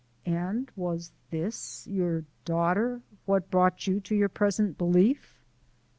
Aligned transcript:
"And 0.25 0.71
was 0.75 1.11
this 1.29 1.85
your 1.85 2.25
daughter 2.43 3.01
what 3.27 3.51
brought 3.51 3.85
you 3.85 3.99
to 3.99 4.15
your 4.15 4.29
present 4.29 4.75
belief?" 4.75 5.39